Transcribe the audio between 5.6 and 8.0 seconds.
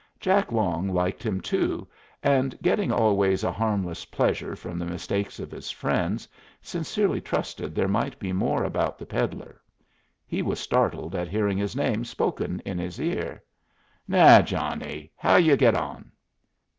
friends, sincerely trusted there